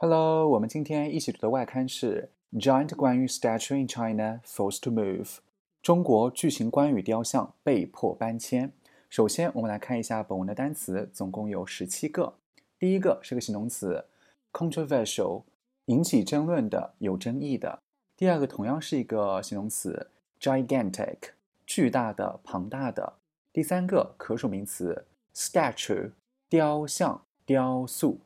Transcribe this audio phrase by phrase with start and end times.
[0.00, 5.38] Hello，我们今天一起读的外刊是 Giant 关于 Statue in China Forced to Move，
[5.82, 8.72] 中国巨型关羽雕像被迫搬迁。
[9.10, 12.34] 首先，我们来看一下本文的单词，总共有十七个。
[12.78, 14.04] 第一个是个形容词
[14.52, 15.42] ，controversial，
[15.86, 17.80] 引起争论的、有争议的。
[18.16, 21.30] 第二个同样是一个形容词，gigantic，
[21.66, 23.14] 巨大的、庞大的。
[23.52, 26.12] 第三个可数名词，statue，
[26.48, 28.20] 雕像、雕塑。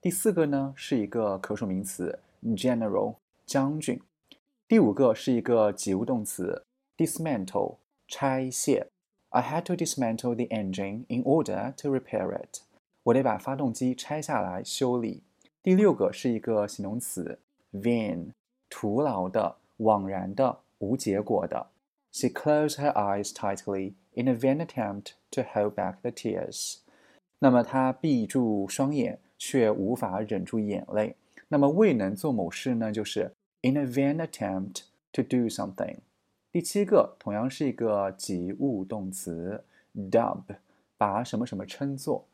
[0.00, 4.00] 第四个呢是一个可数名词，general 将军。
[4.66, 6.64] 第五个是一个及物动词，
[6.96, 7.76] dismantle
[8.08, 8.88] 拆卸。
[9.28, 12.62] I had to dismantle the engine in order to repair it。
[13.04, 15.22] 我得把发动机拆下来修理。
[15.62, 17.38] 第六个是一个形容词，
[17.72, 18.32] vain
[18.68, 21.68] 徒劳的、枉然的、无结果的。
[22.10, 26.78] She closed her eyes tightly in a vain attempt to hold back the tears。
[27.38, 29.20] 那么她闭住双眼。
[29.37, 31.15] 却无法忍住眼泪。
[31.47, 32.91] 那么未能做某事呢？
[32.91, 34.81] 就是 in a vain attempt
[35.13, 35.97] to do something。
[36.51, 39.63] 第七个同样是一个及物动词
[39.95, 40.43] ，dub，
[40.97, 42.25] 把什么什么称作。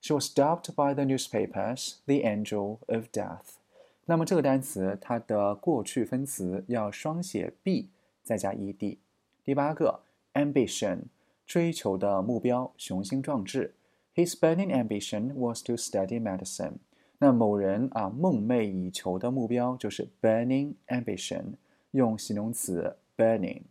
[0.00, 3.56] She was dubbed by the newspapers the angel of death。
[4.04, 7.88] 那么这个单词它的过去分词要双写 b
[8.22, 8.96] 再加 ed。
[9.44, 10.00] 第八个
[10.34, 11.02] ambition，
[11.46, 13.74] 追求的目标，雄心壮志。
[14.15, 16.79] His burning ambition was to study medicine。
[17.19, 21.53] 那某人啊，梦寐以求的目标就是 burning ambition，
[21.91, 23.61] 用形容词 burning。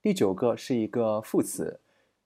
[0.00, 1.78] 第九个是一个副词，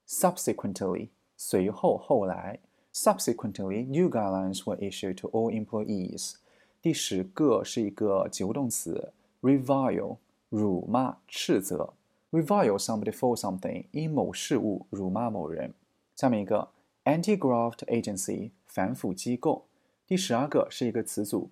[0.08, 2.58] subsequently，随后后来。
[2.94, 6.36] Subsequently, new guidelines were issued to all employees。
[6.80, 9.12] 第十个是一个及物动词，
[9.42, 10.16] revile，
[10.48, 11.92] 辱骂、斥责。
[12.30, 15.74] Revile somebody for something，因某事物辱骂某人。
[16.14, 16.68] 下面一个。
[17.04, 19.66] Anti-graft agency 反腐机构。
[20.06, 21.50] 第十二个是一个词组，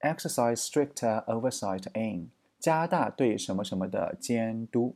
[0.00, 4.94] exercise stricter oversight in 加大对什么什么的监督。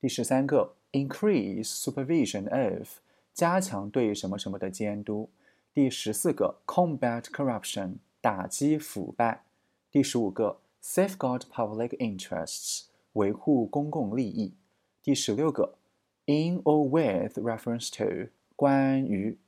[0.00, 2.98] 第十三个，increase supervision of
[3.32, 5.30] 加强对什么什么的监督。
[5.72, 9.44] 第十四个，combat corruption 打击腐败。
[9.90, 12.84] 第十五个，safeguard public interests
[13.14, 14.52] 维护公共利益。
[15.02, 15.74] 第十六个，
[16.26, 19.38] in or with reference to 关于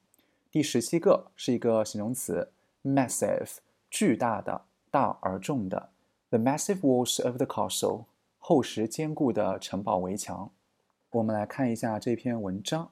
[0.51, 2.51] 第十七个是一个形容词，
[2.83, 3.57] massive，
[3.91, 5.91] 巨大的、大而重的。
[6.31, 8.05] The massive walls of the castle，
[8.39, 10.51] 厚实坚固的城堡围墙。
[11.11, 12.91] 我们来看一下这篇文章。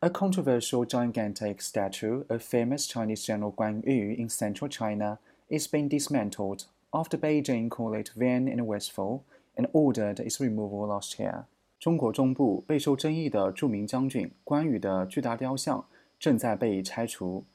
[0.00, 5.88] A controversial gigantic statue of famous Chinese General Guan Yu in central China is being
[5.88, 9.20] dismantled after Beijing called it vain and wasteful
[9.54, 11.44] and ordered its removal last year.
[11.79, 15.85] 中国中部备受争议的著名将军关羽的巨大雕像
[16.17, 17.45] 正在被拆除，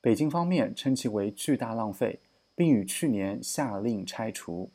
[0.00, 2.20] 北京方面称其为巨大浪费，
[2.54, 4.70] 并于去年下令拆除。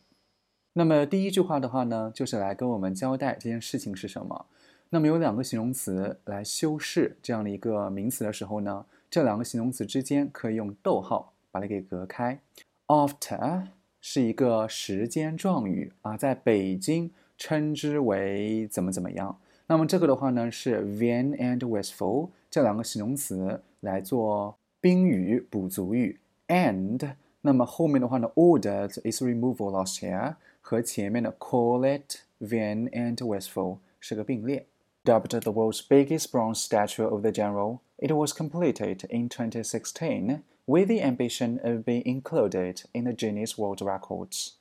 [0.73, 4.45] 那么第一句话的话呢，就是来跟我们交代这件事情是什么。
[4.89, 12.39] 那么有两个形容词来修饰这样的一个名词的时候呢，这两个形容词之间可以用逗号把它给隔开。
[12.87, 13.67] After
[14.01, 17.11] 是一个时间状语啊，在北京。
[17.36, 19.38] 称之为怎么怎么样？
[19.66, 33.78] 那么这个的话呢，是 vain and wasteful 这两个形容词来做宾语补足语，and 那么后面的话呢，ordered its removal last year 和前面的 call it vain and wasteful
[33.98, 34.66] 是个并列。
[35.04, 41.00] Dubbed the world's biggest bronze statue of the general, it was completed in 2016 with the
[41.02, 44.52] ambition of being included in the Guinness World Records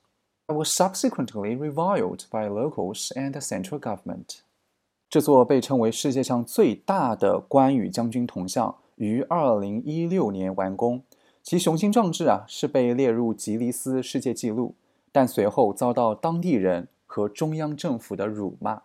[0.49, 4.41] Was subsequently reviled by locals and the central government。
[5.09, 11.03] 这座被称为世界上最大的关羽将军铜像于二零一六年完工，
[11.43, 14.75] 其雄心壮志啊是被列入吉尼斯世界纪录，
[15.13, 18.83] 但随后遭到当地人和中央政府的辱骂。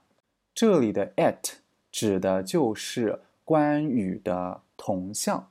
[0.54, 1.54] 这里的 at
[1.92, 5.48] 指的就是关羽的铜像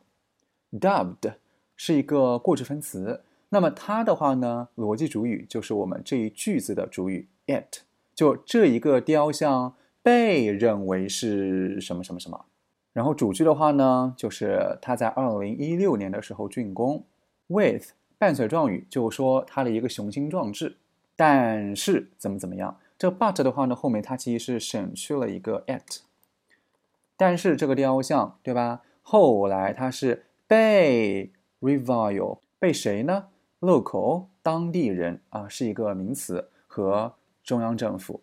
[0.73, 1.35] ，dubbed
[1.77, 3.23] 是一个过去分词。
[3.51, 7.83] 那么它的话呢，逻辑主语就是我们这一句子的主语 it，
[8.15, 12.47] 就这一个雕像被认为是什么什么什么。
[12.93, 17.05] 然后主句的话呢，就是它在二零一六年的时候竣工。
[17.49, 20.77] with 伴随状语就说它的一个雄心壮志，
[21.17, 22.79] 但是怎么怎么样？
[22.97, 26.03] 这 but 的话呢，后面它其实是省去了一个 it。
[27.17, 28.83] 但是这个雕像对吧？
[29.03, 33.27] 后来它是被 revile，被谁呢
[33.60, 37.14] ？local 当地人啊是一个名词和
[37.44, 38.22] 中央政府。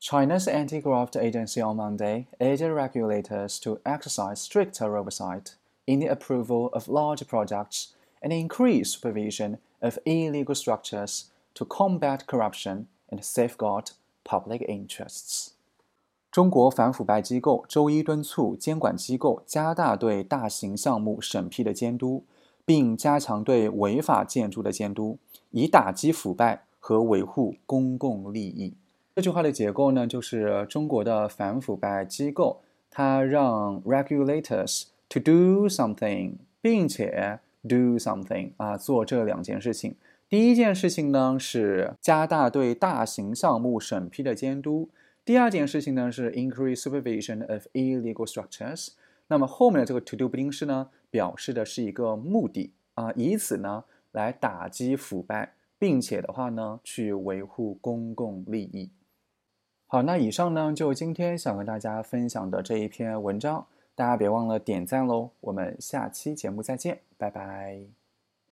[0.00, 5.52] China's anti-graft agency on Monday urged regulators to exercise stricter oversight
[5.86, 7.90] in the approval of large projects
[8.20, 13.92] and increase supervision of illegal structures to combat corruption and safeguard
[14.24, 15.52] public interests。
[16.32, 22.24] 中国反腐败机构周一敦促监管机构加大对大型项目审批的监督，
[22.67, 25.17] 并加强对违法建筑的监督，
[25.51, 28.73] 以打击腐败和维护公共利益。
[29.15, 32.59] 这句话的结构呢，就是中国的反腐败机构，
[32.91, 39.95] 它让 regulators to do something，并且 do something 啊，做这两件事情。
[40.27, 44.89] 第一件事情呢是加大对大型项目审批的监督。
[45.23, 48.89] 第二件事情呢是 increase supervision of illegal structures。
[49.29, 58.89] 那么后面的这个 to do 不定式呢，表示的是一个目的啊，以此呢来打击腐败，并且的话呢去维护公共利益。
[59.87, 63.65] 好，那以上呢就今天想跟大家分享的这一篇文章，
[63.95, 65.29] 大家别忘了点赞喽。
[65.39, 68.06] 我们下期节目再见，拜拜。